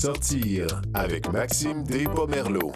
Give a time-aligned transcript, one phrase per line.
[0.00, 2.70] Sortir avec Maxime Despomerleau.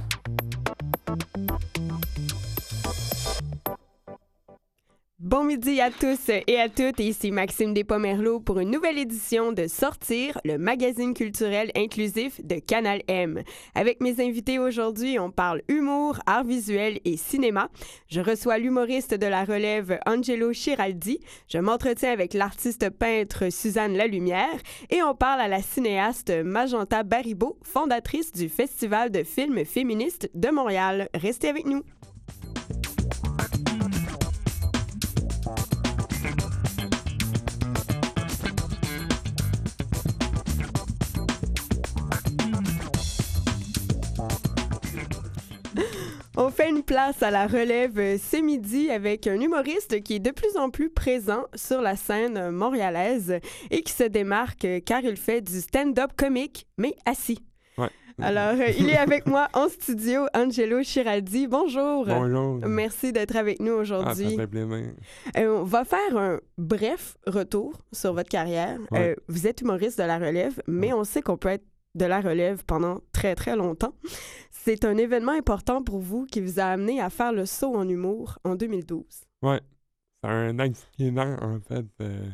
[5.43, 9.67] Bon midi à tous et à toutes, ici Maxime Despomerleau pour une nouvelle édition de
[9.67, 13.43] Sortir, le magazine culturel inclusif de Canal M.
[13.75, 17.71] Avec mes invités aujourd'hui, on parle humour, art visuel et cinéma.
[18.07, 21.19] Je reçois l'humoriste de la relève Angelo Chiraldi,
[21.49, 27.59] je m'entretiens avec l'artiste peintre Suzanne Lalumière et on parle à la cinéaste Magenta Baribeau,
[27.65, 31.09] fondatrice du Festival de films féministes de Montréal.
[31.15, 31.83] Restez avec nous.
[46.45, 50.33] On fait une place à la relève ce midi avec un humoriste qui est de
[50.33, 53.39] plus en plus présent sur la scène montréalaise
[53.71, 57.39] et qui se démarque car il fait du stand-up comique, mais assis.
[57.79, 57.91] Ouais.
[58.21, 61.47] Alors, euh, il est avec moi en studio, Angelo Chiraldi.
[61.47, 62.07] Bonjour.
[62.07, 62.59] Bonjour.
[62.67, 64.37] Merci d'être avec nous Ah, aujourd'hui.
[64.37, 64.95] plaisir.
[65.39, 68.79] Euh, on va faire un bref retour sur votre carrière.
[68.91, 69.11] Ouais.
[69.11, 72.21] Euh, vous êtes humoriste de la relève, mais on sait qu'on peut être de la
[72.21, 73.95] relève pendant très, très longtemps.
[74.51, 77.89] C'est un événement important pour vous qui vous a amené à faire le saut en
[77.89, 79.05] humour en 2012.
[79.43, 79.61] Ouais.
[80.23, 82.31] C'est un accident, en fait, euh,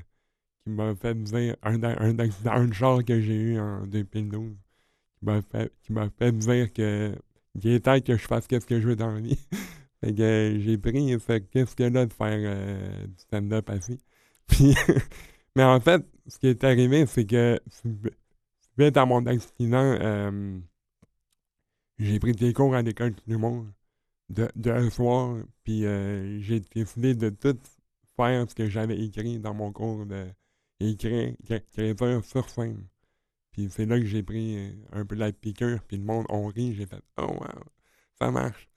[0.62, 1.56] qui m'a fait dire.
[1.62, 4.53] Un, un accident de char que j'ai eu en 2012.
[5.20, 5.93] Qui m'a fait, qui
[6.33, 7.15] dire que.
[7.61, 9.39] Il est temps que je fasse qu'est-ce que je veux dans la vie.
[10.00, 13.98] fait que euh, j'ai pris ce qu'est-ce-que-là de faire euh, du stand-up assis.
[14.47, 14.75] Puis.
[15.56, 17.59] mais en fait, ce qui est arrivé, c'est que.
[18.79, 20.61] Suite à mon accident, euh,
[21.98, 23.73] j'ai pris des cours à l'école du monde
[24.29, 27.59] de, de un soir, puis euh, j'ai décidé de tout
[28.17, 30.29] faire ce que j'avais écrit dans mon cours de
[32.23, 32.87] sur scène.
[33.51, 36.47] Puis c'est là que j'ai pris euh, un peu la piqûre, puis le monde on
[36.47, 37.65] rit, j'ai fait «Oh wow,
[38.21, 38.69] ça marche!»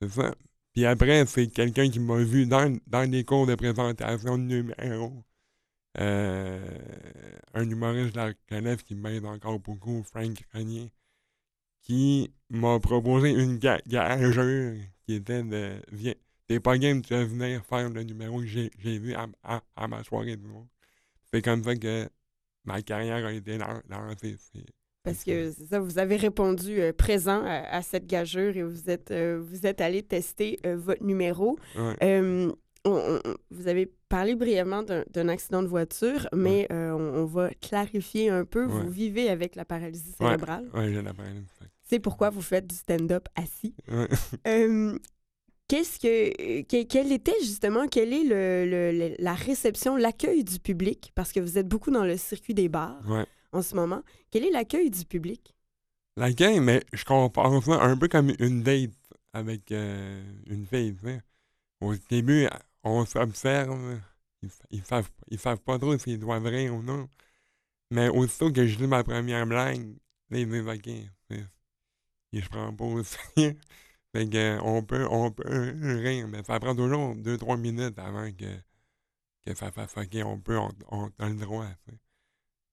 [0.00, 0.34] c'est ça.
[0.72, 5.24] Puis après, c'est quelqu'un qui m'a vu dans, dans des cours de présentation de numéros.
[5.98, 6.78] Euh,
[7.54, 10.92] un humoriste de la relève qui m'aide encore beaucoup, Frank Grenier,
[11.82, 16.14] qui m'a proposé une ga- gageure qui était de Viens,
[16.46, 19.88] t'es pas game, tu vas venir faire le numéro que j'ai vu à, à, à
[19.88, 20.68] ma soirée de monde.
[21.32, 22.08] C'est comme ça que
[22.64, 24.36] ma carrière a été lan- lancée.
[25.02, 29.10] Parce que ça, vous avez répondu euh, présent à, à cette gageure et vous êtes,
[29.10, 31.58] euh, vous êtes allé tester euh, votre numéro.
[31.76, 31.96] Ouais.
[32.18, 37.48] On- on- vous avez parlé brièvement d'un accident de voiture, mais euh, on, on va
[37.54, 38.66] clarifier un peu.
[38.66, 38.82] Ouais.
[38.82, 40.68] Vous vivez avec la paralysie cérébrale.
[40.74, 41.46] Ouais, j'ai la paralysie.
[41.88, 43.74] C'est pourquoi vous faites du stand-up assis.
[44.46, 44.98] Euh,
[45.68, 50.58] Qu'est-ce que, que- quelle était justement, quelle est le, le- le- la réception, l'accueil du
[50.58, 53.00] public, parce que vous êtes beaucoup dans le circuit des bars
[53.52, 54.02] en ce moment.
[54.32, 55.54] Quel est l'accueil du public?
[56.16, 58.90] La gang, mais je compare ça un peu comme une date
[59.32, 60.96] avec euh, une fille.
[61.80, 62.48] Au début,
[62.84, 64.00] on s'observe.
[64.42, 67.08] Ils, ils, savent, ils savent pas trop s'ils doivent rire ou non.
[67.90, 69.96] Mais aussitôt que je lis ma première blague,
[70.30, 70.88] là, ils disent OK.
[72.32, 73.56] Et je prends pas au sérieux.
[74.14, 78.46] Fait que, on peut, on peut rire, mais ça prend toujours 2-3 minutes avant que,
[79.46, 81.66] que ça fasse OK, on peut, on, on a le droit.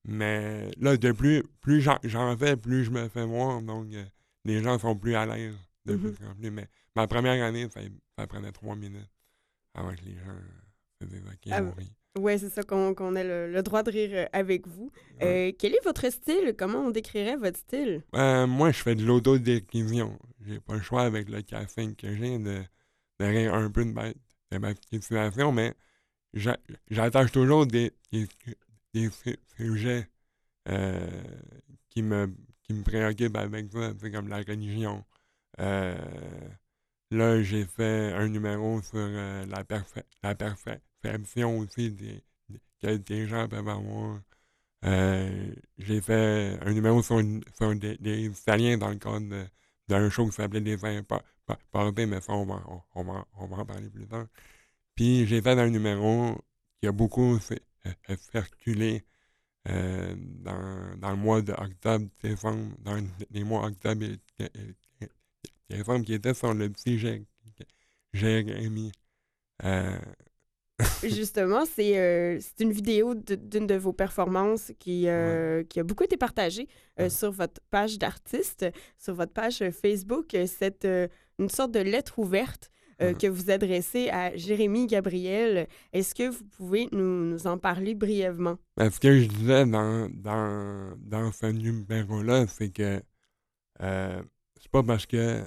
[0.05, 3.61] Mais là, de plus, plus j'en, fais, plus je me fais voir.
[3.61, 4.05] Donc, euh,
[4.45, 6.13] les gens sont plus à l'aise de Mhm.
[6.13, 6.51] plus en plus.
[6.51, 7.81] Mais ma première année, ça,
[8.17, 9.09] ça prenait trois minutes
[9.95, 10.35] que les gens
[11.01, 11.91] se disent OK, Ah, on rit.
[12.17, 14.91] Oui, c'est ça qu'on ait le, le droit de rire euh, avec vous.
[15.21, 15.49] Ouais.
[15.49, 16.55] Euh, quel est votre style?
[16.57, 18.03] Comment on décrirait votre style?
[18.15, 20.17] Euh, moi, je fais de l'autodérision.
[20.45, 22.63] J'ai pas le choix avec le caffeine que j'ai de,
[23.19, 25.75] de rire un peu de ma, de ma situation, mais
[26.33, 26.57] j'a-
[26.89, 28.27] j'attache toujours des, des,
[28.95, 30.09] des su- sujets
[30.69, 31.07] euh,
[31.89, 32.33] qui, me,
[32.63, 35.05] qui me préoccupent avec ça, comme la religion.
[37.11, 42.21] Là, j'ai fait un numéro sur euh, la, perfe- la perception aussi des,
[42.81, 44.21] des- des gens peuvent avoir.
[44.85, 47.21] Euh, j'ai fait un numéro sur,
[47.57, 49.47] sur des, des Italiens dans le cadre
[49.89, 52.63] d'un show qui s'appelait Les Importés, mais ça, on va,
[52.95, 54.27] on, va, on va en parler plus tard.
[54.95, 56.35] Puis j'ai fait un numéro
[56.81, 59.05] qui a beaucoup euh, circulé
[59.65, 62.97] dans, dans le mois d'octobre, décembre, dans
[63.31, 64.05] les mois octobre
[65.69, 67.25] et décembre, qui était sur le petit Jé-
[68.13, 68.91] Jérémy.
[69.63, 69.97] Euh,
[71.03, 76.03] Justement, c'est euh, c'est une vidéo d'une de vos performances qui, euh, qui a beaucoup
[76.03, 76.67] été partagée
[76.99, 77.09] euh, Ouais.
[77.09, 78.65] sur votre page d'artiste,
[78.97, 80.35] sur votre page Facebook.
[80.45, 80.85] C'est
[81.39, 82.69] une sorte de lettre ouverte
[82.99, 83.13] Ouais.
[83.13, 85.67] que vous adressez à Jérémy Gabriel.
[85.93, 88.57] Est-ce que vous pouvez nous, nous en parler brièvement?
[88.75, 92.99] Ben, ce que je disais dans, dans, dans ce numéro-là, c'est que
[93.79, 95.43] c'est pas parce que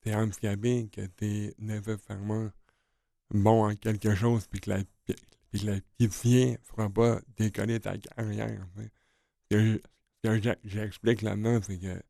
[0.00, 2.50] t'es handicapé que t'es nécessairement
[3.30, 4.82] bon en quelque chose puis que la,
[5.50, 8.66] puis pitié fera pas décoller ta carrière.
[9.50, 9.78] Ce
[10.22, 12.02] que j'explique là-dedans, c'est que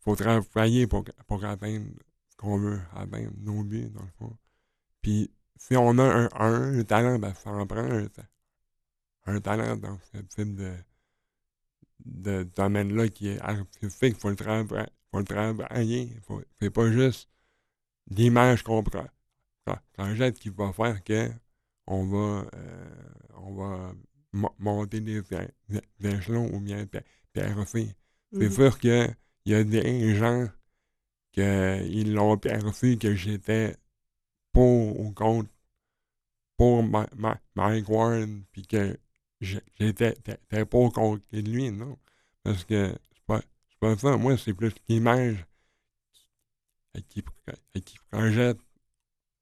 [0.00, 1.86] faut travailler pour, pour atteindre
[2.30, 4.36] ce qu'on veut atteindre, nos buts, dans le fond.
[5.02, 8.06] Puis si on a un, un, talent, ben ça en prend un,
[9.26, 10.72] un talent dans ce type de,
[12.04, 14.14] de domaine-là qui est artistique.
[14.16, 16.10] Il faut le, trava- faut le travailler.
[16.26, 17.28] Faut- C'est pas juste
[18.10, 19.06] l'image qu'on pro-
[19.94, 21.30] projette qui va faire que
[21.86, 22.90] on va, euh,
[23.36, 23.94] on va
[24.32, 25.22] mo- monter des,
[26.02, 27.02] échelons ou bien per-
[27.32, 27.94] percer.
[28.32, 28.50] C'est Mhm.
[28.50, 29.16] sûr qu'il
[29.46, 30.48] y a des gens
[31.32, 33.76] qui l'ont perçu que j'étais
[34.52, 35.50] pour ou contre
[36.56, 38.96] pour Ma- Ma- Mike Ward, puis que
[39.40, 40.14] j'étais
[40.50, 41.98] pas contre lui, non.
[42.42, 42.94] Parce que
[43.80, 44.16] pas, ça.
[44.16, 45.44] Moi, c'est plus l'image
[47.08, 47.22] qui,
[47.84, 48.58] qui, projette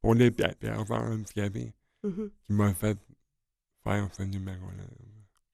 [0.00, 1.72] pour les per- personnes handicapées
[2.04, 2.30] Mhm.
[2.46, 2.96] qui m'a fait
[3.84, 4.84] faire ce numéro-là.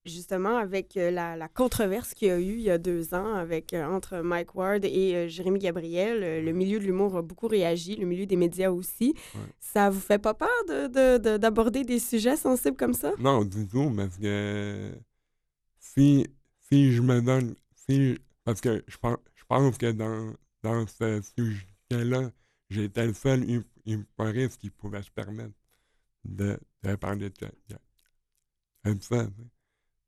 [0.04, 3.32] Justement, avec euh, la, la controverse qu'il y a eu il y a deux ans
[3.34, 7.48] avec, euh, entre Mike Ward et euh, Jérémy Gabriel, le milieu de l'humour a beaucoup
[7.48, 9.14] réagi, le milieu des médias aussi.
[9.34, 9.40] Ouais.
[9.60, 13.12] Ça vous fait pas peur de- de- de- d'aborder des sujets sensibles comme ça?
[13.18, 14.92] Non, du tout, parce que
[15.80, 16.26] si,
[16.68, 17.54] si je me donne.
[17.88, 22.30] Si, parce que je pense, je pense que dans, dans ce sujet-là,
[22.70, 25.54] j'étais le seul hu- humoriste qui pouvait se permettre
[26.24, 27.46] de, de parler de,
[28.84, 29.26] de, de ça.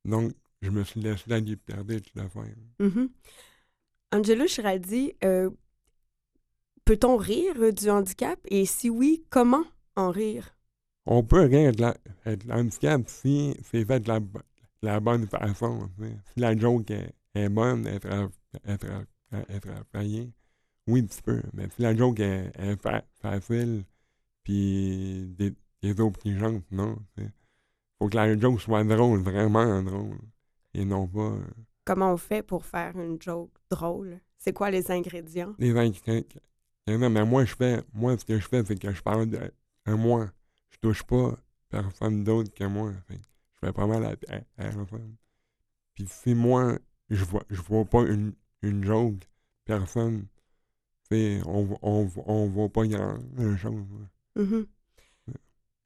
[0.05, 2.55] Donc, je me suis laissé la liberté de le faire.
[2.79, 3.09] Mhm.
[4.13, 5.51] Angelo Chiraldi, euh,
[6.85, 8.39] peut-on rire du handicap?
[8.49, 9.65] Et si oui, comment
[9.97, 10.57] en rire?
[11.07, 14.29] On peut rire de la- de l'handicap si c'est fait de la, de
[14.83, 15.89] la bonne façon.
[16.35, 18.31] Si la joke est, est bonne, elle tra-
[18.65, 19.07] elle tra-
[19.49, 20.33] elle travaillée,
[20.87, 21.43] oui, tu peux.
[21.55, 23.85] Mais si la joke est, est fa- facile,
[24.45, 26.99] puis des, des autres petits gens, non.
[27.19, 27.31] Il
[27.99, 30.19] faut que la joke soit drôle, vraiment drôle.
[30.75, 31.45] Et non pas euh,
[31.85, 34.21] Comment on fait pour faire une joke drôle?
[34.39, 35.55] C'est quoi les ingrédients?
[35.59, 36.41] les ingrédients.
[36.87, 39.53] Non, mais moi, je fais, moi, ce que je fais, c'est que je parle de,
[39.87, 40.31] de moi.
[40.71, 41.37] Je touche pas
[41.69, 42.93] personne d'autre que moi.
[43.09, 45.17] Fait je fais pas mal à, à, à personne.
[45.95, 46.79] Puis si moi,
[47.11, 48.33] je vois, je vois pas une,
[48.63, 49.29] une joke,
[49.65, 50.27] personne,
[51.11, 53.19] on, on, on voit pas grand
[53.57, 53.85] chose.
[54.35, 54.67] Mhm.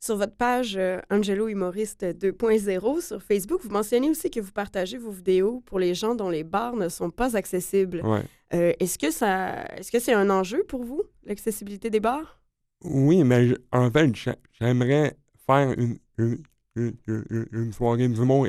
[0.02, 4.96] Sur votre page euh, Angelo Humoriste 2.0 sur Facebook, vous mentionnez aussi que vous partagez
[4.96, 8.00] vos vidéos pour les gens dont les bars ne sont pas accessibles.
[8.02, 8.22] Ouais.
[8.54, 12.40] Euh, est-ce que ça, est-ce que c'est un enjeu pour vous, l'accessibilité des bars?
[12.82, 16.42] Oui, mais je- en fait, j'a- j'aimerais faire une, une,
[16.76, 18.46] une, soirée du monde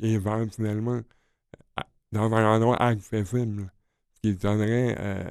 [0.00, 1.02] éventuellement à-
[2.12, 3.70] dans un endroit accessible,
[4.14, 5.30] ce qui donnerait euh,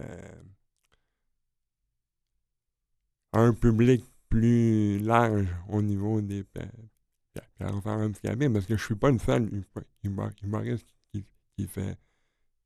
[3.33, 6.59] un public plus large au niveau des pe-
[7.33, 11.25] pe- personnes handicapées, parce que je suis pas le seul humo- humo- humoriste qui,
[11.57, 11.97] qui fait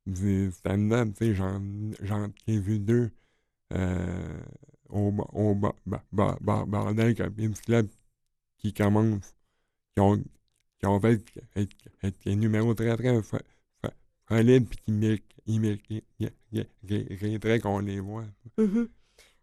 [0.06, 3.10] du stand-up, j'en ai vu deux
[3.74, 4.40] euh,
[4.90, 7.88] au, au ba- ba- ba- bordel Club
[8.58, 9.36] qui commencent,
[9.94, 10.18] qui ont,
[10.80, 11.22] qui ont fait
[12.24, 13.22] des numéros très très
[14.32, 16.66] fa- fa- solides puis qui mé- ils mé- ils- ils- ils-
[17.10, 18.24] ils mériteraient qu'on les voit.
[18.58, 18.88] Mhm.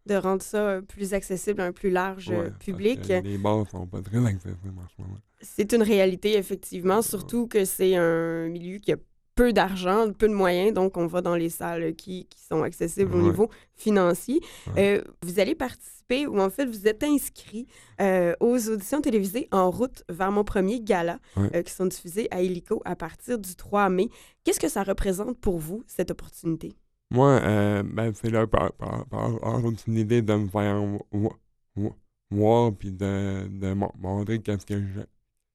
[0.06, 3.06] De rendre ça euh, plus accessible à un plus large euh, Ouais, public.
[3.08, 5.18] Les bars sont pas très accessibles en ce moment.
[5.42, 8.96] C'est une réalité, effectivement, surtout que c'est un milieu qui a
[9.40, 13.14] peu d'argent, peu de moyens, donc on va dans les salles qui, qui sont accessibles
[13.14, 14.38] au niveau financier.
[14.76, 14.98] Ouais.
[14.98, 17.66] Euh, vous allez participer, ou en fait, vous êtes inscrit
[18.02, 21.48] euh, aux auditions télévisées En route vers mon premier gala, Ouais.
[21.56, 24.10] euh, qui sont diffusées à Illico à partir du 3 mai.
[24.44, 26.74] Qu'est-ce que ça représente pour vous, cette opportunité?
[27.10, 27.40] Moi,
[27.82, 30.76] ben, c'est là par, par, par opportunité de me faire
[31.12, 31.32] vo-
[31.76, 31.96] vo-
[32.30, 35.00] voir puis de, de mon- montrer qu'est-ce que je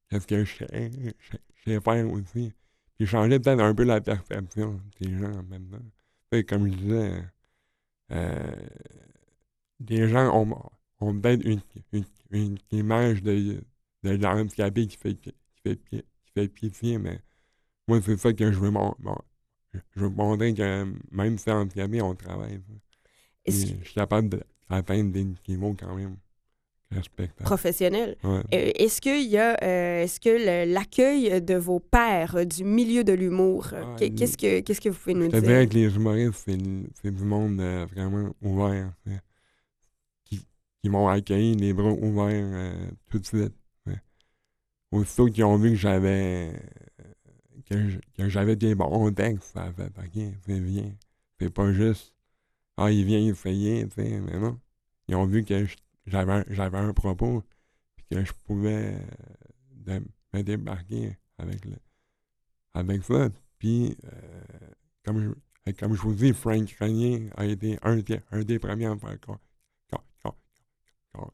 [0.09, 2.51] qu'est-ce que je sais, je- je sais faire aussi.
[2.97, 5.85] Puis changer peut-être un peu la perception des gens en même temps.
[6.31, 7.23] Fait comme je disais,
[8.11, 8.55] euh,
[9.87, 11.61] les gens ont, ont peut-être une,
[11.93, 13.63] une, une image de,
[14.03, 15.33] de l'handicapé qui fait, qui,
[15.63, 17.19] fait, qui fait pitié, mais
[17.87, 19.17] moi, c'est ça que je veux mon, mon-
[19.95, 22.61] je veux montrer que même si handicapé, on travaille.
[23.47, 26.17] Je suis capable d'atteindre des niveaux quand même.
[27.43, 28.17] Professionnel.
[28.23, 28.39] Ouais.
[28.53, 32.63] Euh, est-ce qu'il y a, euh, est-ce que le- l'accueil de vos pairs euh, du
[32.63, 35.41] milieu de l'humour, euh, Ah, qu'est- qu'est-ce que, qu'est-ce que vous pouvez nous Je dire?
[35.41, 36.57] dirais que les humoristes, c'est
[37.01, 38.91] c'est du monde euh, vraiment ouvert.
[40.25, 42.73] Qui, m'ont accueilli les bras ouverts
[43.09, 43.53] tout de suite.
[44.91, 46.53] Aussitôt qu'ils ont vu que j'avais
[47.67, 50.93] que j'avais des bons textes, ça fait OK, c'est bien.
[51.39, 52.13] C'est pas juste
[52.77, 54.59] Ah, il vient essayer, tu sais, mais non.
[55.07, 55.65] Ils ont vu que
[56.07, 57.43] j'avais j'avais un propos
[57.95, 58.97] puis que je pouvais
[60.33, 61.75] me débarquer avec le
[62.73, 63.29] avec ça.
[63.59, 64.41] Puis euh,
[65.03, 68.85] comme je comme je vous dis, Frank Grenier a été un des, un des premiers
[68.85, 69.39] à faire quand,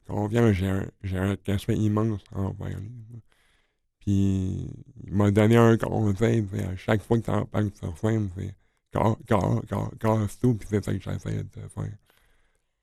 [0.06, 3.22] quand, vient, j'ai un, un respect immense envers lui.
[3.98, 4.70] Puis
[5.04, 8.54] il m'a donné un conseil, à chaque fois que tu en parles sur scène, c'est
[8.92, 11.98] casse tout, puis c'est ça que j'essaie de faire.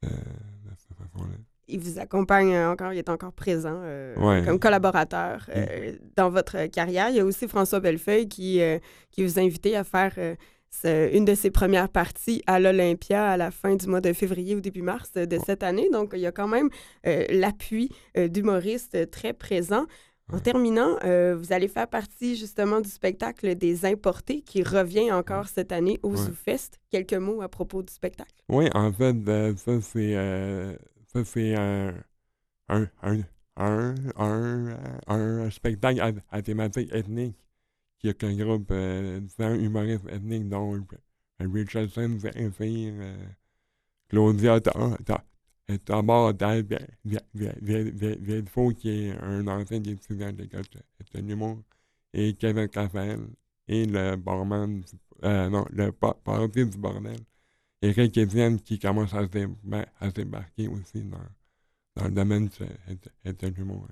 [0.05, 1.35] Euh, de cette façon-là.
[1.69, 7.09] Il vous accompagne encore, il est encore présent euh, comme collaborateur euh, dans votre carrière.
[7.09, 8.61] Il y a aussi François Bellefeuille qui,
[9.11, 10.13] qui vous a invité à faire
[10.83, 14.61] une de ses premières parties à l'Olympia à la fin du mois de février ou
[14.61, 15.89] début mars de cette année.
[15.91, 16.69] Donc, il y a quand même
[17.03, 19.85] l'appui d'humoristes très présent.
[20.31, 25.47] En terminant, euh, vous allez faire partie justement du spectacle des importés qui revient encore
[25.47, 26.79] cette année au ZooFest.
[26.91, 28.35] Quelques mots à propos du spectacle?
[28.47, 30.75] Oui, en fait, euh, ça c'est euh,
[31.11, 31.93] ça c'est un,
[32.67, 32.87] un,
[33.57, 33.95] un,
[35.07, 37.35] un, spectacle à, thématique ethnique.
[37.99, 40.85] Qui a un groupe euh, humoristes ethniques dont
[41.39, 42.93] Richardson, Zephyr,
[44.07, 44.61] Claudia
[45.85, 46.65] D'abord, Dave
[47.35, 50.63] Villefaux, qui est un ancien étudiant de l'école
[51.13, 51.61] de l'humour,
[52.13, 53.19] et Kevin Raphaël,
[53.67, 54.81] et le barman,
[55.23, 57.19] euh, non, le parti du bordel,
[57.81, 61.17] et Rick Etienne, qui commence à se, débarquer aussi dans,
[61.95, 63.87] dans le domaine de, l'humour.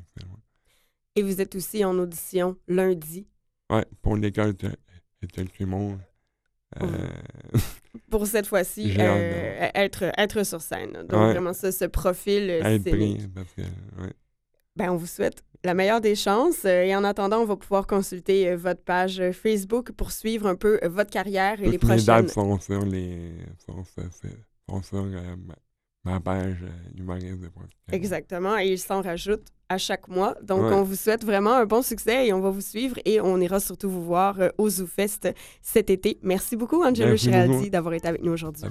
[1.15, 3.27] Et vous êtes aussi en audition lundi.
[3.69, 4.69] Oui, pour l'école de,
[5.21, 5.97] de l'humour.
[6.81, 7.07] Euh,
[8.09, 10.93] pour cette fois-ci, euh, être, être sur scène.
[11.07, 12.83] Donc, vraiment, ça, ce profil être
[14.77, 16.63] ben, on vous souhaite la meilleure des chances.
[16.65, 20.79] Euh, et en attendant, on va pouvoir consulter votre page Facebook pour suivre un peu
[20.87, 21.97] votre carrière et les prochaines.
[21.97, 23.33] Les dates sont sur, les,
[23.65, 23.83] sont,
[24.69, 25.05] sont sur
[26.05, 26.63] ma page
[26.97, 27.27] humoriste.
[27.91, 28.57] Exactement.
[28.57, 30.35] Et il s'en rajoute à chaque mois.
[30.41, 33.39] Donc, on vous souhaite vraiment un bon succès et on va vous suivre et on
[33.39, 36.19] ira surtout vous voir euh, au ZooFest cet été.
[36.21, 38.63] Merci beaucoup, Angelo Giraldi, d'avoir été avec nous aujourd'hui.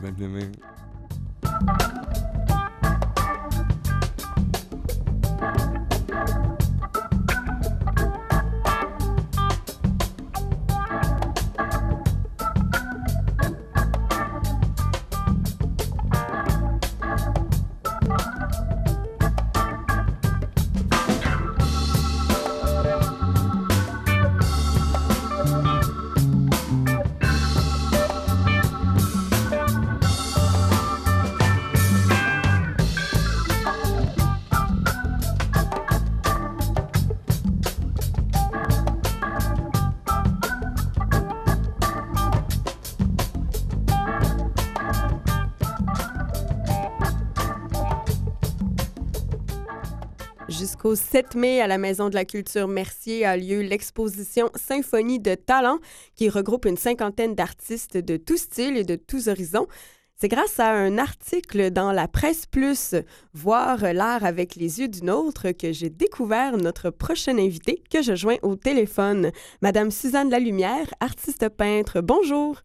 [50.59, 55.35] Jusqu'au 7 mai, à la Maison de la Culture Mercier a lieu l'exposition Symphonie de
[55.35, 55.81] talent
[56.15, 59.67] qui regroupe une cinquantaine d'artistes de tous styles et de tous horizons.
[60.15, 62.95] C'est grâce à un article dans la Presse Plus,
[63.35, 68.15] Voir l'art avec les yeux d'une autre, que j'ai découvert notre prochaine invitée que je
[68.15, 72.01] joins au téléphone, Madame Suzanne Lalumière, artiste peintre.
[72.01, 72.63] Bonjour.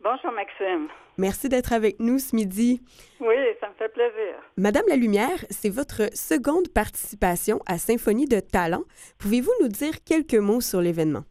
[0.00, 0.88] Bonjour Maxime.
[1.18, 2.80] Merci d'être avec nous ce midi.
[3.20, 4.34] Oui, ça me fait plaisir.
[4.56, 8.84] Madame La Lumière, c'est votre seconde participation à Symphonie de Talent.
[9.18, 11.24] Pouvez-vous nous dire quelques mots sur l'événement?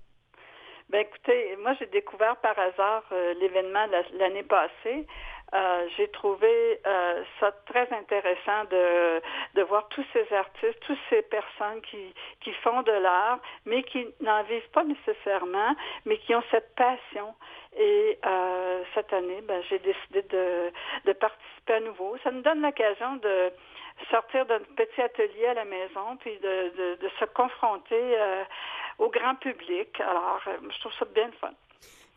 [0.90, 3.86] Ben écoutez, moi j'ai découvert par hasard euh, l'événement
[4.20, 5.08] l'année passée.
[5.54, 9.22] Euh, j'ai trouvé euh, ça très intéressant de,
[9.56, 14.08] de voir tous ces artistes, toutes ces personnes qui, qui font de l'art, mais qui
[14.22, 17.36] n'en vivent pas nécessairement, mais qui ont cette passion.
[17.78, 20.72] Et euh, cette année, ben, j'ai décidé de,
[21.06, 22.18] de participer à nouveau.
[22.24, 23.52] Ça nous donne l'occasion de
[24.10, 28.44] sortir d'un petit atelier à la maison, puis de, de, de se confronter euh,
[29.00, 30.00] au grand public.
[30.00, 31.52] Alors, euh, je trouve ça bien fun.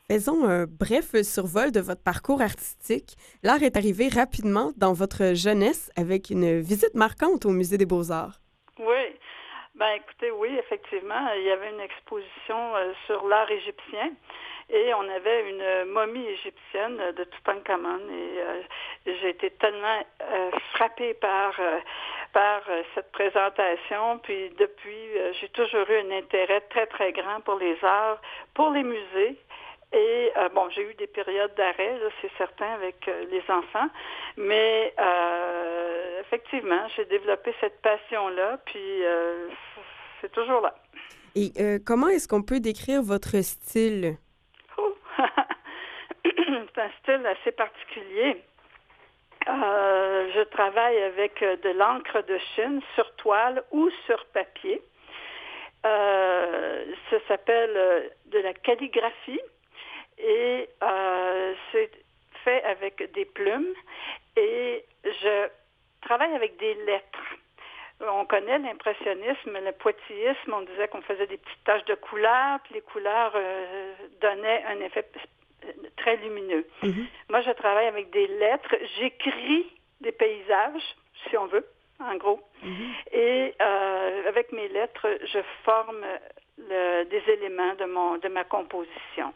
[0.07, 3.17] Faisons un bref survol de votre parcours artistique.
[3.43, 8.39] L'art est arrivé rapidement dans votre jeunesse avec une visite marquante au Musée des beaux-arts.
[8.79, 9.17] Oui.
[9.75, 12.75] Ben écoutez, oui, effectivement, il y avait une exposition
[13.07, 14.13] sur l'art égyptien
[14.69, 18.63] et on avait une momie égyptienne de Toutankhamon et euh,
[19.07, 21.79] j'ai été tellement euh, frappée par euh,
[22.33, 22.63] par
[22.95, 24.99] cette présentation puis depuis
[25.41, 28.21] j'ai toujours eu un intérêt très très grand pour les arts,
[28.55, 29.39] pour les musées
[29.95, 33.89] Et euh, bon, j'ai eu des périodes d'arrêt, c'est certain, avec euh, les enfants,
[34.37, 39.03] mais euh, effectivement, j'ai développé cette passion-là, puis
[40.21, 40.75] c'est toujours là.
[41.37, 41.53] Et
[41.87, 44.17] comment est-ce qu'on peut décrire votre style?
[46.25, 48.43] c'est un style assez particulier.
[49.47, 54.83] je travaille avec de l'encre de Chine sur toile ou sur papier.
[55.83, 59.41] ça s'appelle de la calligraphie
[60.19, 61.91] et euh, c'est
[62.45, 63.75] fait avec des plumes
[64.37, 65.49] et je
[66.03, 67.37] travaille avec des lettres.
[68.01, 72.75] On connaît l'impressionnisme, le poitillisme, on disait qu'on faisait des petites taches de couleurs, puis
[72.75, 75.07] les couleurs euh, donnaient un effet
[75.97, 76.67] très lumineux.
[76.83, 77.07] Mm-hmm.
[77.31, 79.67] Moi, je travaille avec des lettres, j'écris
[80.01, 80.97] des paysages,
[81.29, 81.67] si on veut,
[82.01, 83.17] en gros, mm-hmm.
[83.17, 86.05] et euh, avec mes lettres, je forme
[86.59, 89.33] des éléments de, mon, de ma composition.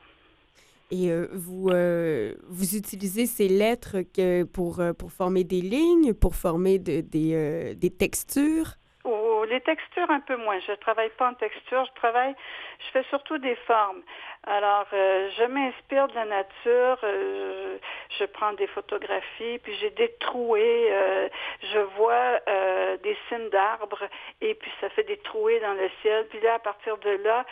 [0.91, 6.15] Et euh, vous, euh, vous utilisez ces lettres que pour, euh, pour former des lignes,
[6.15, 8.77] pour former de, des, des textures?
[9.49, 10.59] Les textures un peu moins.
[10.61, 12.35] Je ne travaille pas en texture, je travaille,
[12.81, 14.03] je fais surtout des formes.
[14.47, 17.79] Alors, euh, je m'inspire de la nature, euh,
[18.19, 21.29] je prends des photographies, puis j'ai détroué, euh,
[21.73, 22.41] je vois
[23.03, 24.05] des signes d'arbres,
[24.41, 26.27] et puis ça fait des trouées dans le ciel.
[26.29, 27.45] Puis là, à partir de là,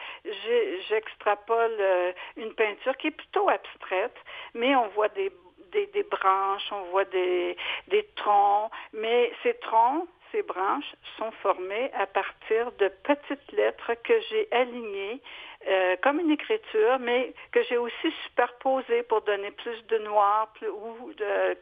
[0.88, 4.17] j'extrapole une peinture qui est plutôt abstraite,
[4.55, 5.31] mais on voit des
[5.73, 7.57] des, des, branches, on voit des,
[7.88, 14.14] des troncs, mais ces troncs, ces branches sont formées à partir de petites lettres que
[14.28, 15.21] j'ai alignées
[15.68, 20.68] euh, comme une écriture, mais que j'ai aussi superposées pour donner plus de noir plus,
[20.68, 21.12] ou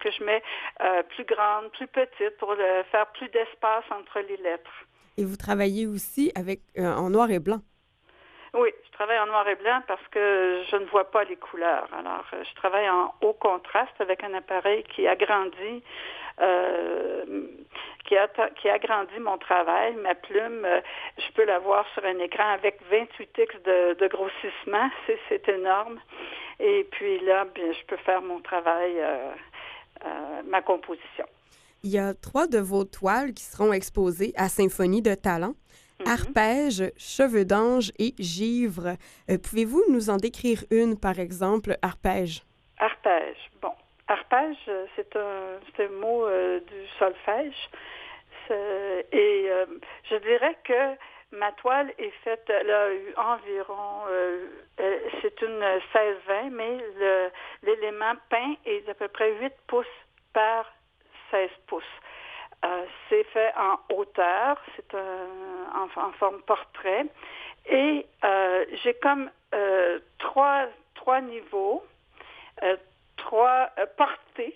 [0.01, 0.43] que je mets
[0.83, 2.55] euh, plus grande, plus petite pour
[2.91, 4.85] faire plus d'espace entre les lettres.
[5.17, 7.61] Et vous travaillez aussi avec euh, en noir et blanc?
[8.53, 11.89] Oui, je travaille en noir et blanc parce que je ne vois pas les couleurs.
[11.93, 16.24] Alors, je travaille en haut contraste avec un appareil qui agrandit euh,
[18.05, 18.29] qui, a,
[18.61, 19.95] qui agrandit mon travail.
[19.97, 20.81] Ma plume, euh,
[21.19, 24.91] je peux la voir sur un écran avec 28x de, de grossissement.
[25.29, 25.99] C'est énorme.
[26.61, 29.33] Et puis là, bien, je peux faire mon travail, euh,
[30.47, 31.27] ma composition.
[31.83, 35.55] Il y a trois de vos toiles qui seront exposées à Symphonie de Talent.
[36.01, 36.11] Mm-hmm.
[36.11, 38.97] Arpège, cheveux d'ange et givre.
[39.43, 42.43] Pouvez-vous nous en décrire une, par exemple, arpège?
[42.79, 43.51] Arpège.
[43.61, 43.73] Bon,
[44.09, 47.71] Arpège, c'est un, un, mot euh, du solfège.
[48.51, 49.65] Et euh,
[50.11, 50.97] je dirais que
[51.33, 54.47] ma toile est faite, elle a eu environ, euh,
[55.23, 55.65] c'est une
[55.95, 56.79] 16-20, mais
[57.63, 59.87] l'élément peint est d'à peu près 8 pouces
[60.35, 60.71] par
[61.31, 61.85] 16 pouces.
[63.09, 67.07] c'est fait en hauteur, c'est en, en, forme portrait.
[67.67, 68.07] Et
[68.83, 69.31] j'ai comme
[70.19, 71.83] trois, trois niveaux
[73.17, 74.55] trois euh, portées,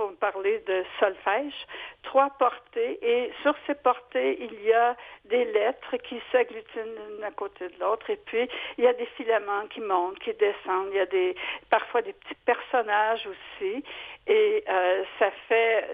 [0.00, 1.66] pour parler de solfège,
[2.02, 4.96] trois portées, et sur ces portées, il y a
[5.26, 9.04] des lettres qui s'agglutinent l'une à côté de l'autre, et puis il y a des
[9.18, 11.34] filaments qui montent, qui descendent, il y a des
[11.68, 13.84] parfois des petits personnages aussi,
[14.26, 15.86] et euh, ça fait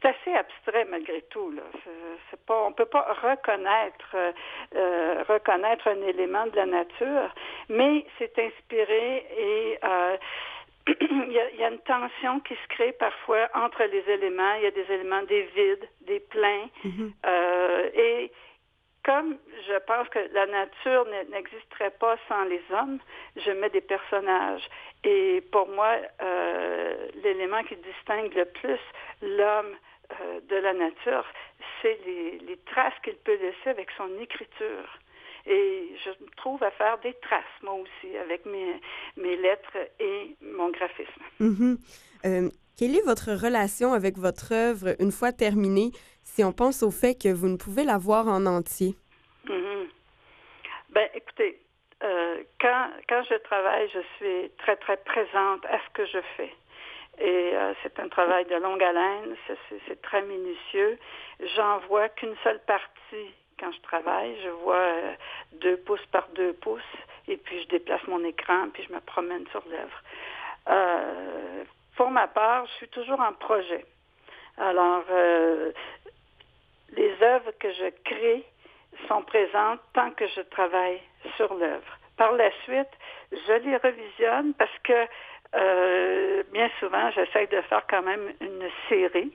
[0.00, 1.50] c'est assez abstrait malgré tout.
[1.50, 1.62] Là.
[2.30, 4.16] C'est pas, on peut pas reconnaître,
[4.76, 7.34] euh, reconnaître un élément de la nature,
[7.68, 10.16] mais c'est inspiré et euh,
[11.00, 14.54] il, y a, une tension qui se crée parfois entre les éléments.
[14.54, 16.68] Il y a des éléments, des vides, des pleins.
[16.84, 17.12] Mm-hmm.
[17.26, 18.32] euh, et
[19.04, 22.98] comme je pense que la nature n'existerait pas sans les hommes,
[23.36, 24.68] je mets des personnages.
[25.04, 28.80] Et pour moi, euh, l'élément qui distingue le plus
[29.22, 29.76] l'homme
[30.12, 31.24] euh, de la nature,
[31.80, 34.98] c'est les, les traces qu'il peut laisser avec son écriture.
[35.48, 38.80] Et je me trouve à faire des traces, moi aussi, avec mes,
[39.16, 41.22] mes lettres et mon graphisme.
[41.40, 41.78] Mm-hmm.
[42.26, 45.90] Euh, quelle est votre relation avec votre œuvre une fois terminée,
[46.22, 48.94] si on pense au fait que vous ne pouvez la voir en entier?
[49.46, 49.86] Mm-hmm.
[50.90, 51.60] Ben, écoutez,
[52.02, 56.52] euh, quand, quand je travaille, je suis très, très présente à ce que je fais.
[57.20, 59.34] Et euh, c'est un travail de longue haleine,
[59.88, 60.98] c'est très minutieux.
[61.56, 64.36] J'en vois qu'une seule partie quand je travaille.
[64.44, 65.14] Je vois euh,
[65.76, 66.82] pouces par deux pouces
[67.26, 70.02] et puis je déplace mon écran puis je me promène sur l'œuvre.
[70.68, 71.64] Euh,
[71.96, 73.84] pour ma part, je suis toujours en projet.
[74.56, 75.72] Alors, euh,
[76.96, 78.44] les œuvres que je crée
[79.08, 81.00] sont présentes tant que je travaille
[81.36, 81.98] sur l'œuvre.
[82.16, 82.90] Par la suite,
[83.32, 85.06] je les revisionne parce que
[86.52, 89.32] bien souvent, j'essaie de faire quand même une série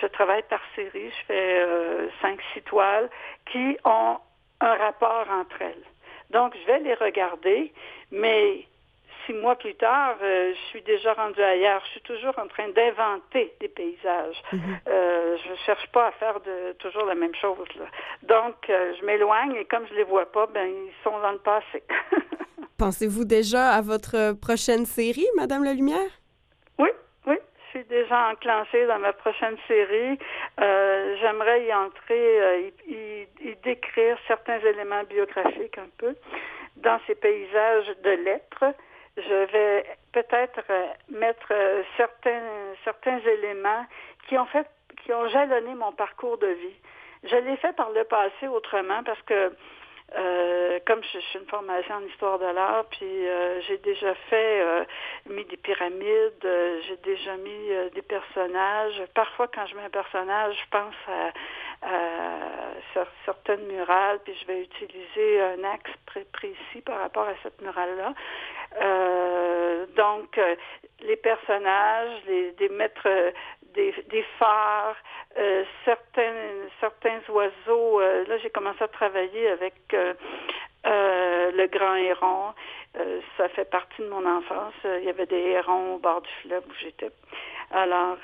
[0.00, 3.08] je travaille par série, je fais euh, cinq, six toiles
[3.46, 4.18] qui ont
[4.60, 5.84] un rapport entre elles.
[6.30, 7.72] Donc, je vais les regarder,
[8.10, 8.66] mais
[9.24, 11.82] six mois plus tard, je suis déjà rendue ailleurs.
[11.86, 14.42] Je suis toujours en train d'inventer des paysages.
[14.52, 14.80] Mhm.
[14.86, 17.68] je ne cherche pas à faire de, toujours la même chose.
[18.22, 21.82] Donc, je m'éloigne et comme je les vois pas, ben ils sont dans le passé.
[22.78, 26.10] Pensez-vous déjà à votre prochaine série, Madame la Lumière?
[26.78, 26.90] Oui,
[27.26, 27.34] oui.
[27.64, 30.16] Je suis déjà enclenchée dans ma prochaine série.
[30.60, 32.94] Euh, j'aimerais y entrer, euh, y,
[33.62, 36.14] décrire certains éléments biographiques un peu
[36.76, 38.74] dans ces paysages de lettres.
[39.16, 41.52] Je vais peut-être euh, mettre
[41.96, 42.42] certains,
[42.84, 43.84] certains éléments
[44.28, 44.66] qui ont fait,
[45.02, 46.76] qui ont jalonné mon parcours de vie.
[47.24, 49.52] Je l'ai fait par le passé autrement parce que
[50.16, 54.60] euh, comme je, suis une formation en histoire de l'art, puis euh, j'ai déjà fait
[54.62, 54.84] euh,
[55.28, 56.48] mis des pyramides,
[56.86, 59.02] j'ai déjà mis des personnages.
[59.14, 61.30] Parfois, quand je mets un personnage, je pense à,
[63.24, 65.90] certaines murales, puis je vais utiliser un axe
[66.32, 68.14] précis par rapport à cette murale-là.
[69.96, 70.40] donc,
[71.00, 73.32] les personnages, les, des maîtres
[73.74, 74.96] des, des phares,
[75.38, 76.32] euh, certains,
[76.80, 78.00] certains oiseaux.
[78.00, 80.14] Euh, là, j'ai commencé à travailler avec euh,
[80.84, 82.54] le grand héron.
[83.36, 84.74] Ça fait partie de mon enfance.
[84.84, 87.10] Il y avait des hérons au bord du fleuve où j'étais.
[87.70, 88.16] Alors,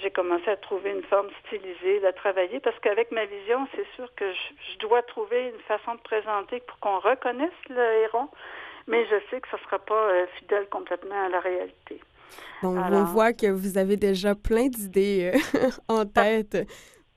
[0.00, 4.08] j'ai commencé à trouver une forme stylisée, de travailler, parce qu'avec ma vision, c'est sûr
[4.14, 8.28] que je, je, dois trouver une façon de présenter pour qu'on reconnaisse le héron,
[8.86, 12.00] mais je sais que ça ne sera pas fidèle complètement à la réalité.
[12.62, 16.56] On voit que vous avez déjà plein d'idées euh, en tête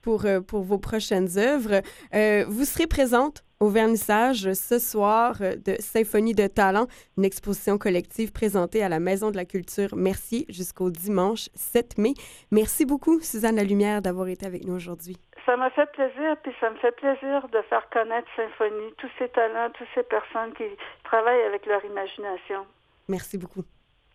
[0.02, 1.82] pour, euh, pour vos prochaines œuvres.
[2.14, 6.86] Euh, vous serez présente au vernissage ce soir de Symphonie de talent,
[7.18, 12.14] une exposition collective présentée à la Maison de la Culture Mercier jusqu'au dimanche 7 mai.
[12.50, 15.18] Merci beaucoup, Suzanne La Lumière, d'avoir été avec nous aujourd'hui.
[15.44, 19.28] Ça m'a fait plaisir, puis ça me fait plaisir de faire connaître Symphonie, tous ces
[19.28, 20.64] talents, toutes ces personnes qui
[21.04, 22.66] travaillent avec leur imagination.
[23.08, 23.64] Merci beaucoup.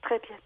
[0.01, 0.37] Très bien.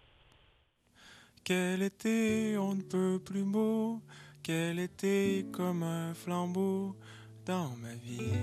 [1.44, 4.00] Quel été on ne peut plus beau,
[4.42, 6.96] quel été comme un flambeau
[7.46, 8.38] dans ma vie.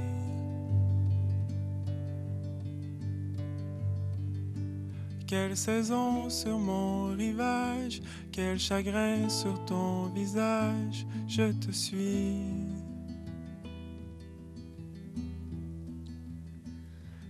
[5.27, 12.37] Quelle saison sur mon rivage, quel chagrin sur ton visage, je te suis.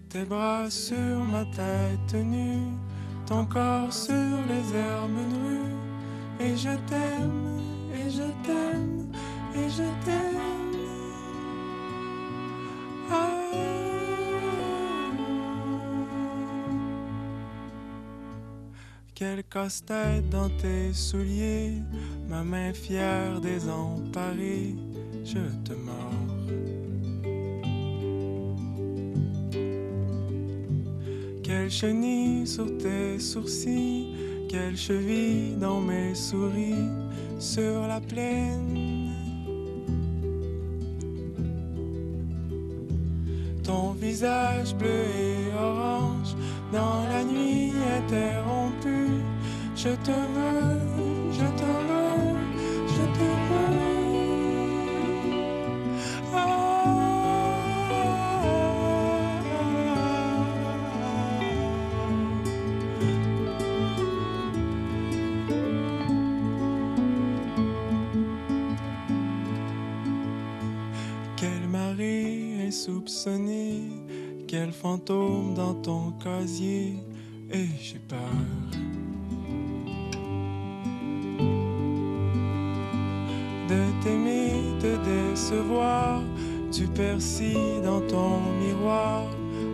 [0.09, 2.77] Tes bras sur ma tête nue
[3.27, 4.13] ton corps sur
[4.47, 5.75] les herbes nues.
[6.39, 7.56] Et je t'aime,
[8.49, 10.37] et je t'aime.
[13.11, 13.27] Ah.
[19.15, 21.81] Quel casse-tête dans tes souliers,
[22.29, 24.75] ma main fière désemparée,
[25.25, 26.27] je te mords.
[31.43, 34.13] Quelle chenille sur tes sourcils,
[34.49, 37.06] quelle cheville dans mes souris
[37.39, 39.11] sur la plaine.
[43.63, 46.35] Ton visage bleu et orange
[46.71, 49.21] dans la nuit interrompue,
[49.75, 50.79] je te veux,
[51.31, 52.37] je te veux,
[52.87, 53.76] je te veux.
[74.47, 76.93] Quel fantôme dans ton casier,
[77.51, 78.19] et j'ai peur.
[83.69, 84.51] De t'aimer,
[84.81, 86.21] de décevoir,
[86.71, 89.23] tu persis dans ton miroir.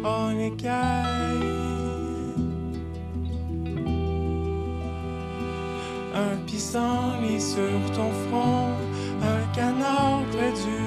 [0.03, 1.47] En écaille.
[6.13, 8.73] Un pissenlit sur ton front,
[9.21, 10.82] un canard près du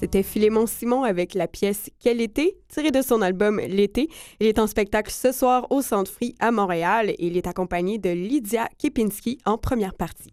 [0.00, 4.08] C'était Philémon Simon avec la pièce Quel été, tirée de son album L'été.
[4.40, 7.98] Il est en spectacle ce soir au Centre Free à Montréal et il est accompagné
[7.98, 10.30] de Lydia Kipinski en première partie.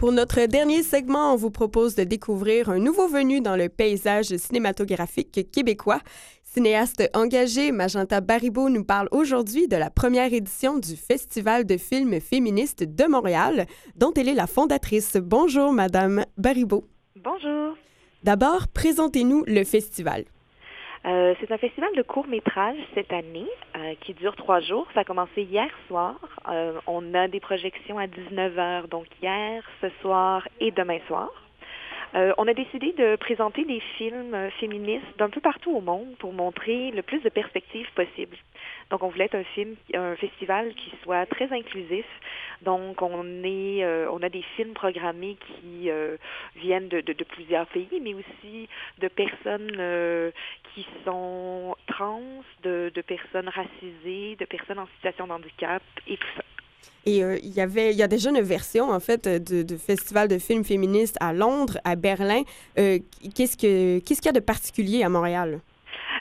[0.00, 4.34] Pour notre dernier segment, on vous propose de découvrir un nouveau venu dans le paysage
[4.34, 6.00] cinématographique québécois.
[6.42, 12.18] Cinéaste engagé, Magenta Baribeau nous parle aujourd'hui de la première édition du Festival de films
[12.18, 15.18] féministes de Montréal, dont elle est la fondatrice.
[15.20, 16.88] Bonjour, Madame Baribeau.
[17.22, 17.76] Bonjour.
[18.24, 20.24] D'abord, présentez-nous le festival.
[21.06, 24.86] Euh, c'est un festival de court métrage cette année euh, qui dure trois jours.
[24.94, 26.16] Ça a commencé hier soir.
[26.48, 31.30] Euh, on a des projections à 19h, donc hier, ce soir et demain soir.
[32.14, 36.16] Euh, on a décidé de présenter des films euh, féministes d'un peu partout au monde
[36.18, 38.36] pour montrer le plus de perspectives possible.
[38.90, 42.04] Donc, on voulait être un film, un festival qui soit très inclusif.
[42.62, 45.88] Donc, on est, euh, on a des films programmés qui
[46.56, 48.68] viennent de, plusieurs pays, mais aussi
[48.98, 50.32] de personnes
[50.74, 52.22] qui sont trans,
[52.64, 56.49] de, de personnes racisées, de personnes en situation de handicap et tout ça.
[57.06, 59.76] Et euh, il y avait, il y a déjà une version en fait de, de
[59.76, 62.42] festival de films féministes à Londres, à Berlin.
[62.78, 62.98] Euh,
[63.34, 65.60] qu'est-ce que, qu'est-ce qu'il y a de particulier à Montréal?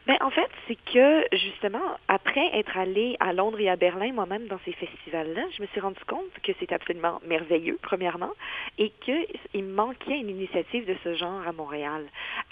[0.07, 4.47] Ben, en fait, c'est que justement, après être allée à Londres et à Berlin moi-même
[4.47, 8.31] dans ces festivals-là, je me suis rendu compte que c'est absolument merveilleux, premièrement,
[8.79, 12.05] et qu'il manquait une initiative de ce genre à Montréal.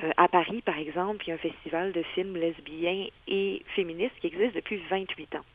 [0.04, 4.16] Euh, à Paris, par exemple, il y a un festival de films lesbiens et féministes
[4.22, 5.46] qui existe depuis 28 ans.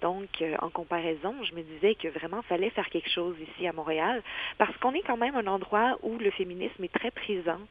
[0.00, 3.72] Donc, euh, en comparaison, je me disais que vraiment, fallait faire quelque chose ici à
[3.72, 4.22] Montréal,
[4.58, 7.62] parce qu'on est quand même un endroit où le féminisme est très présent,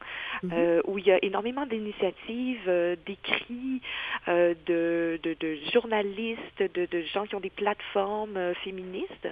[0.42, 0.52] mm -hmm.
[0.54, 3.80] euh, où il y a énormément d'initiatives, euh, d'écrits,
[4.26, 9.28] de, de, de, journalistes, de, de, gens qui ont des plateformes féministes.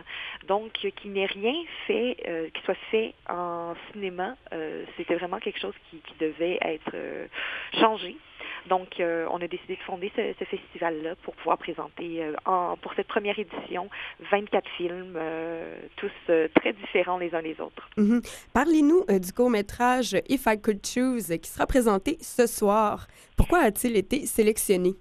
[0.51, 2.13] Donc, qu'il n'y ait rien fait,
[2.53, 4.29] qui soit fait en cinéma,
[4.97, 6.95] c'était vraiment quelque chose qui, qui devait être
[7.81, 8.17] changé.
[8.69, 12.33] Donc, euh, on a décidé de fonder ce, festival-là pour pouvoir présenter, euh,
[12.83, 13.89] pour cette première édition,
[14.31, 16.11] 24 films, euh, tous
[16.55, 17.89] très différents les uns les autres.
[17.97, 18.21] -hmm.
[18.53, 23.07] Parlez-nous du court-métrage If I Could Choose qui sera présenté ce soir.
[23.37, 24.95] Pourquoi a-t-il été sélectionné?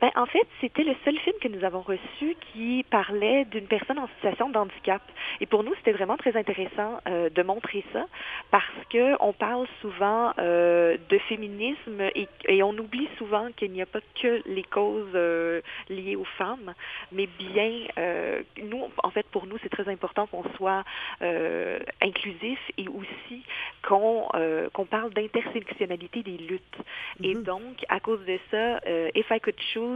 [0.00, 3.98] Ben, en fait, c'était le seul film que nous avons reçu qui parlait d'une personne
[3.98, 5.00] en situation de handicap.
[5.40, 8.04] Et pour nous, c'était vraiment très intéressant euh, de montrer ça
[8.50, 13.80] parce que on parle souvent euh, de féminisme et, et, on oublie souvent qu'il n'y
[13.80, 16.74] a pas que les causes euh, liées aux femmes,
[17.12, 17.72] mais bien,
[18.62, 20.84] nous, en fait, pour nous, c'est très important qu'on soit
[22.00, 23.42] inclusif et aussi
[23.86, 24.28] qu'on
[24.72, 26.62] qu'on parle d'intersectionnalité des luttes.
[26.78, 27.30] Mm -hmm.
[27.30, 28.80] Et donc, à cause de ça,
[29.14, 29.86] If I Could Choose,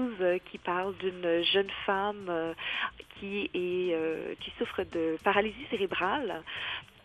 [0.51, 2.53] qui parle d'une jeune femme euh,
[3.23, 6.43] euh, qui souffre de paralysie cérébrale.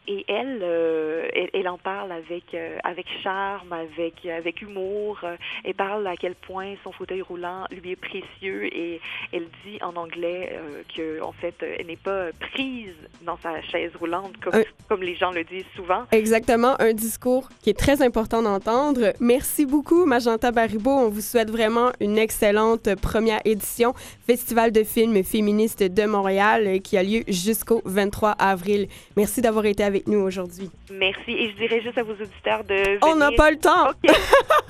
[0.07, 5.19] Et elle, euh, elle, elle, en parle avec euh, avec charme, avec avec humour.
[5.63, 9.01] elle parle à quel point son fauteuil roulant lui est précieux et
[9.33, 13.91] elle dit en anglais euh, que en fait elle n'est pas prise dans sa chaise
[13.99, 16.03] roulante comme comme les gens le disent souvent.
[16.11, 19.13] Exactement, un discours qui est très important d'entendre.
[19.19, 20.91] Merci beaucoup, Magenta Baribeau.
[20.91, 23.93] On vous souhaite vraiment une excellente première édition
[24.27, 28.87] Festival de films féministes de Montréal qui a lieu jusqu'au 23 avril.
[29.17, 30.69] Merci d'avoir été avec avec nous aujourd'hui.
[30.91, 31.31] Merci.
[31.31, 32.99] Et je dirais juste à vos auditeurs de venir...
[33.03, 33.89] On n'a pas le temps.
[33.89, 33.95] OK.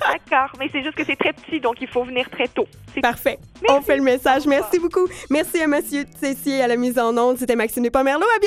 [0.00, 0.52] D'accord.
[0.58, 2.66] Mais c'est juste que c'est très petit, donc il faut venir très tôt.
[3.02, 3.38] Parfait.
[3.62, 3.78] Merci.
[3.78, 4.46] On fait le message.
[4.46, 5.06] Merci beaucoup.
[5.30, 7.38] Merci à Monsieur Tessier à la mise en onde.
[7.38, 8.26] C'était Maxime Despomerleau.
[8.36, 8.44] À bientôt.